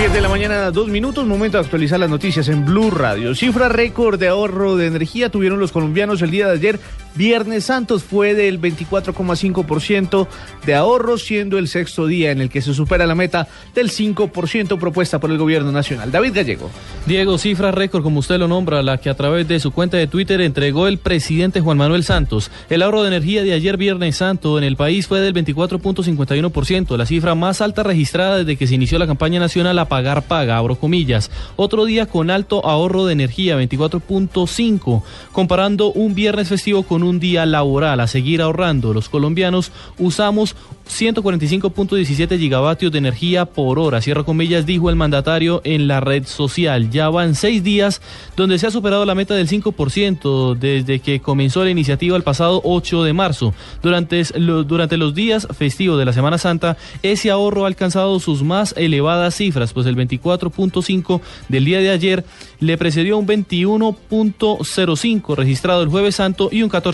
[0.00, 3.34] 10 de la mañana, dos minutos, momento de actualizar las noticias en Blue Radio.
[3.34, 6.80] Cifra récord de ahorro de energía tuvieron los colombianos el día de ayer.
[7.14, 10.28] Viernes Santos fue del 24,5%
[10.64, 14.78] de ahorro, siendo el sexto día en el que se supera la meta del 5%
[14.78, 16.12] propuesta por el gobierno nacional.
[16.12, 16.70] David Gallego.
[17.06, 20.06] Diego, cifra récord, como usted lo nombra, la que a través de su cuenta de
[20.06, 22.50] Twitter entregó el presidente Juan Manuel Santos.
[22.68, 27.06] El ahorro de energía de ayer Viernes Santo en el país fue del 24.51%, la
[27.06, 30.76] cifra más alta registrada desde que se inició la campaña nacional a pagar paga, abro
[30.76, 31.30] comillas.
[31.56, 37.46] Otro día con alto ahorro de energía, 24.5, comparando un viernes festivo con un día
[37.46, 38.00] laboral.
[38.00, 40.56] A seguir ahorrando, los colombianos usamos
[40.90, 46.90] 145.17 gigavatios de energía por hora, cierro comillas, dijo el mandatario en la red social.
[46.90, 48.02] Ya van seis días
[48.36, 52.60] donde se ha superado la meta del 5% desde que comenzó la iniciativa el pasado
[52.64, 53.54] 8 de marzo.
[53.82, 54.22] Durante,
[54.66, 59.36] durante los días festivos de la Semana Santa, ese ahorro ha alcanzado sus más elevadas
[59.36, 62.24] cifras, pues el 24.5 del día de ayer
[62.58, 66.89] le precedió un 21.05 registrado el jueves santo y un 14%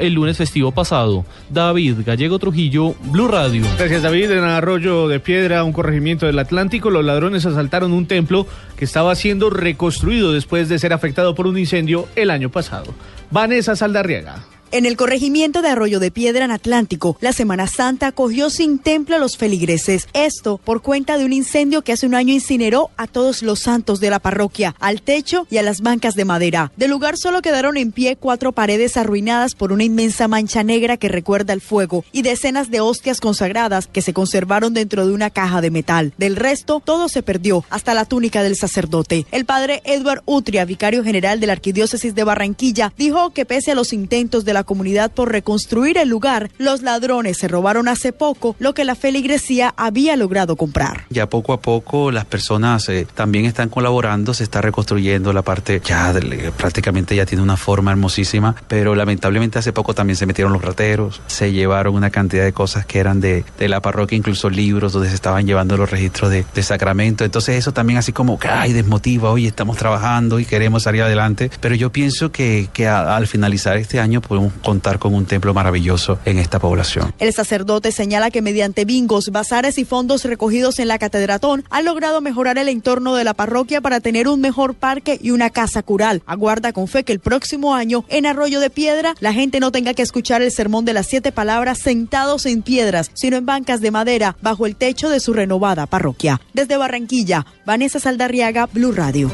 [0.00, 1.24] el lunes festivo pasado.
[1.50, 3.62] David Gallego Trujillo, Blue Radio.
[3.78, 4.30] Gracias David.
[4.30, 9.14] En Arroyo de Piedra, un corregimiento del Atlántico, los ladrones asaltaron un templo que estaba
[9.14, 12.94] siendo reconstruido después de ser afectado por un incendio el año pasado.
[13.30, 14.44] Vanessa Saldarriaga.
[14.70, 19.16] En el corregimiento de Arroyo de Piedra en Atlántico, la Semana Santa cogió sin templo
[19.16, 20.08] a los feligreses.
[20.12, 23.98] Esto por cuenta de un incendio que hace un año incineró a todos los santos
[23.98, 26.70] de la parroquia, al techo y a las bancas de madera.
[26.76, 31.08] Del lugar solo quedaron en pie cuatro paredes arruinadas por una inmensa mancha negra que
[31.08, 35.62] recuerda el fuego y decenas de hostias consagradas que se conservaron dentro de una caja
[35.62, 36.12] de metal.
[36.18, 39.24] Del resto, todo se perdió, hasta la túnica del sacerdote.
[39.30, 43.74] El padre Edward Utria, vicario general de la Arquidiócesis de Barranquilla, dijo que pese a
[43.74, 48.56] los intentos de la comunidad por reconstruir el lugar, los ladrones se robaron hace poco
[48.58, 51.04] lo que la feligresía había logrado comprar.
[51.10, 55.80] Ya poco a poco las personas eh, también están colaborando, se está reconstruyendo la parte,
[55.84, 60.52] ya de, prácticamente ya tiene una forma hermosísima, pero lamentablemente hace poco también se metieron
[60.52, 64.50] los rateros, se llevaron una cantidad de cosas que eran de, de la parroquia, incluso
[64.50, 68.38] libros donde se estaban llevando los registros de, de sacramento, entonces eso también así como
[68.48, 73.16] ay, desmotiva, hoy estamos trabajando y queremos salir adelante, pero yo pienso que, que a,
[73.16, 77.14] al finalizar este año podemos contar con un templo maravilloso en esta población.
[77.18, 82.20] El sacerdote señala que mediante bingos, bazares y fondos recogidos en la catedratón han logrado
[82.20, 86.22] mejorar el entorno de la parroquia para tener un mejor parque y una casa cural.
[86.26, 89.94] Aguarda con fe que el próximo año en Arroyo de Piedra la gente no tenga
[89.94, 93.90] que escuchar el sermón de las siete palabras sentados en piedras, sino en bancas de
[93.90, 96.40] madera bajo el techo de su renovada parroquia.
[96.52, 99.30] Desde Barranquilla, Vanessa Saldarriaga, Blue Radio.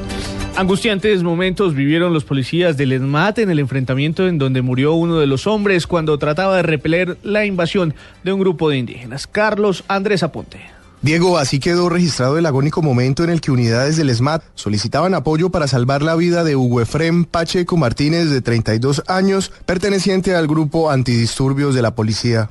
[0.57, 5.27] Angustiantes momentos vivieron los policías del ESMAT en el enfrentamiento en donde murió uno de
[5.27, 7.93] los hombres cuando trataba de repeler la invasión
[8.23, 9.27] de un grupo de indígenas.
[9.27, 10.61] Carlos Andrés Aponte.
[11.03, 15.51] Diego, así quedó registrado el agónico momento en el que unidades del ESMAT solicitaban apoyo
[15.51, 20.89] para salvar la vida de Hugo Efrem Pacheco Martínez, de 32 años, perteneciente al grupo
[20.89, 22.49] antidisturbios de la policía.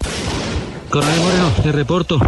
[0.89, 2.19] Correo, Moreno, te reporto.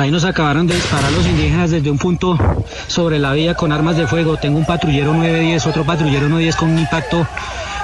[0.00, 2.38] Ahí nos acabaron de disparar los indígenas desde un punto
[2.86, 4.38] sobre la vía con armas de fuego.
[4.38, 7.26] Tengo un patrullero 910, otro patrullero 910 con un impacto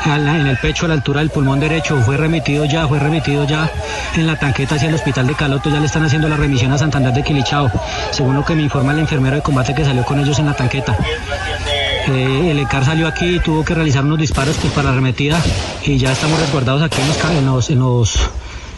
[0.06, 2.00] en el pecho a la altura del pulmón derecho.
[2.00, 3.70] Fue remitido ya, fue remitido ya
[4.14, 5.68] en la tanqueta hacia el hospital de Caloto.
[5.68, 7.70] Ya le están haciendo la remisión a Santander de Quilichao,
[8.12, 10.54] según lo que me informa el enfermero de combate que salió con ellos en la
[10.54, 10.96] tanqueta.
[12.08, 15.38] Eh, el ECAR salió aquí y tuvo que realizar unos disparos pues, para arremetida
[15.84, 17.08] y ya estamos resguardados aquí en
[17.46, 18.30] los, en en los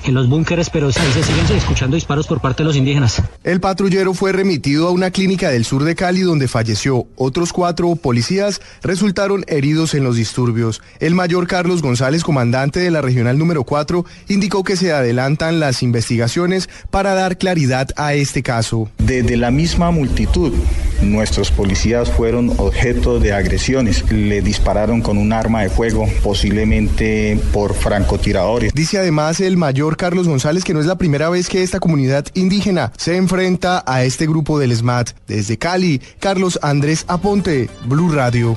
[0.05, 3.23] en los búnkeres, pero ahí se siguen escuchando disparos por parte de los indígenas.
[3.45, 7.07] El patrullero fue remitido a una clínica del sur de Cali donde falleció.
[7.17, 10.81] Otros cuatro policías resultaron heridos en los disturbios.
[11.01, 15.83] El mayor Carlos González, comandante de la regional número 4, indicó que se adelantan las
[15.83, 18.91] investigaciones para dar claridad a este caso.
[18.99, 20.53] Desde la misma multitud,
[21.03, 24.11] nuestros policías fueron objeto de agresiones.
[24.11, 28.73] Le dispararon con un arma de fuego, posiblemente por francotiradores.
[28.75, 32.27] Dice además el mayor Carlos González que no es la primera vez que esta comunidad
[32.35, 35.11] indígena se enfrenta a este grupo del SMAT.
[35.27, 38.57] Desde Cali, Carlos Andrés Aponte, Blue Radio.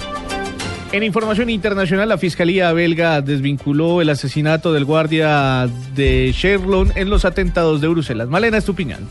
[0.91, 7.23] En información internacional, la Fiscalía belga desvinculó el asesinato del guardia de Sherlon en los
[7.23, 8.27] atentados de Bruselas.
[8.27, 9.07] Malena Estupiñán.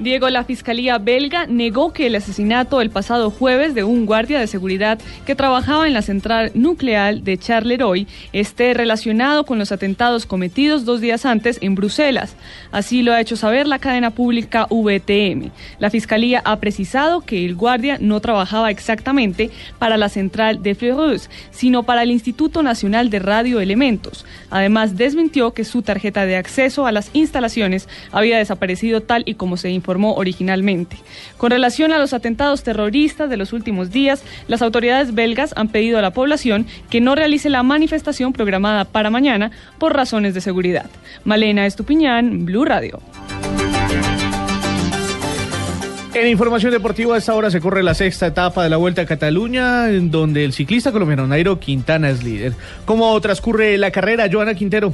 [0.00, 4.46] Diego, la Fiscalía belga negó que el asesinato el pasado jueves de un guardia de
[4.46, 10.86] seguridad que trabajaba en la central nuclear de Charleroi esté relacionado con los atentados cometidos
[10.86, 12.34] dos días antes en Bruselas.
[12.72, 15.50] Así lo ha hecho saber la cadena pública VTM.
[15.78, 21.28] La Fiscalía ha precisado que el guardia no trabajaba exactamente para la central de Fleurus,
[21.50, 24.24] sino para el Instituto Nacional de Radioelementos.
[24.48, 29.58] Además, desmintió que su tarjeta de acceso a las instalaciones había desaparecido tal y como
[29.58, 30.96] se informó originalmente.
[31.36, 35.98] Con relación a los atentados terroristas de los últimos días, las autoridades belgas han pedido
[35.98, 40.90] a la población que no realice la manifestación programada para mañana por razones de seguridad.
[41.24, 43.00] Malena Estupiñán, Blue Radio.
[46.12, 49.06] En información deportiva, a esta hora se corre la sexta etapa de la Vuelta a
[49.06, 52.52] Cataluña, en donde el ciclista colombiano Nairo Quintana es líder.
[52.84, 54.92] ¿Cómo transcurre la carrera, Joana Quintero?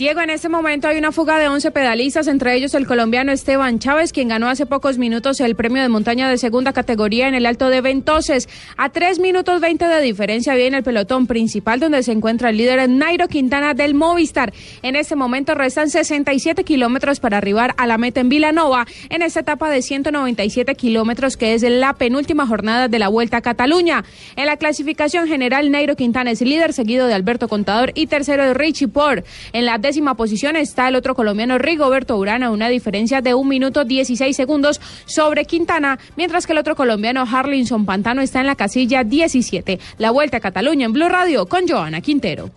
[0.00, 3.78] Diego, en este momento hay una fuga de 11 pedalistas, entre ellos el colombiano Esteban
[3.78, 7.44] Chávez, quien ganó hace pocos minutos el premio de montaña de segunda categoría en el
[7.44, 8.48] Alto de Ventoses.
[8.78, 12.88] A 3 minutos 20 de diferencia viene el pelotón principal, donde se encuentra el líder
[12.88, 14.54] Nairo Quintana del Movistar.
[14.80, 19.40] En este momento restan 67 kilómetros para arribar a la meta en Vilanova, en esta
[19.40, 24.06] etapa de 197 kilómetros, que es la penúltima jornada de la Vuelta a Cataluña.
[24.36, 28.54] En la clasificación general, Nairo Quintana es líder, seguido de Alberto Contador y tercero de
[28.54, 29.26] Richie Port.
[29.52, 33.84] En la décima posición está el otro colombiano Rigoberto Urana, una diferencia de un minuto
[33.84, 39.02] 16 segundos sobre Quintana, mientras que el otro colombiano Harlinson Pantano está en la casilla
[39.02, 39.80] 17.
[39.98, 42.50] La vuelta a Cataluña en Blue Radio con Joana Quintero.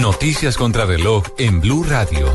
[0.00, 2.26] Noticias contra reloj en Blue Radio.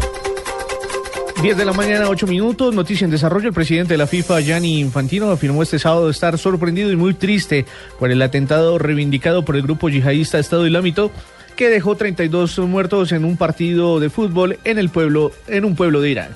[1.42, 2.74] 10 de la mañana, 8 minutos.
[2.74, 3.50] Noticia en desarrollo.
[3.50, 7.66] El presidente de la FIFA, Gianni Infantino, afirmó este sábado estar sorprendido y muy triste
[7.98, 11.12] por el atentado reivindicado por el grupo yihadista Estado Islámico
[11.60, 16.00] que dejó 32 muertos en un partido de fútbol en el pueblo, en un pueblo
[16.00, 16.32] de Irak.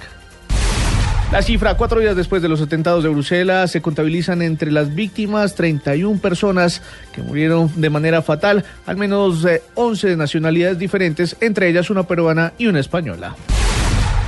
[1.31, 5.55] La cifra, cuatro días después de los atentados de Bruselas, se contabilizan entre las víctimas
[5.55, 6.81] 31 personas
[7.13, 12.03] que murieron de manera fatal, al menos 11 eh, de nacionalidades diferentes, entre ellas una
[12.03, 13.33] peruana y una española.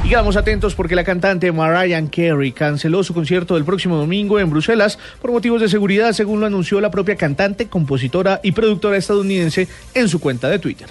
[0.06, 4.52] Y quedamos atentos porque la cantante Mariah Carey canceló su concierto del próximo domingo en
[4.52, 9.68] Bruselas por motivos de seguridad, según lo anunció la propia cantante, compositora y productora estadounidense
[9.96, 10.88] en su cuenta de Twitter.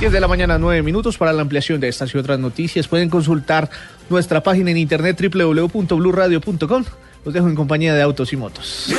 [0.00, 2.88] 10 de la mañana, 9 minutos para la ampliación de estas y otras noticias.
[2.88, 3.68] Pueden consultar
[4.08, 6.84] nuestra página en internet www.bluradio.com.
[7.26, 8.94] Los dejo en compañía de Autos y Motos.